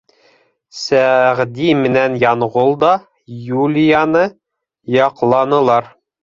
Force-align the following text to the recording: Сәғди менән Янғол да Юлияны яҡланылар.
Сәғди 0.83 1.67
менән 1.81 2.15
Янғол 2.23 2.73
да 2.85 2.95
Юлияны 3.59 4.25
яҡланылар. 4.97 5.93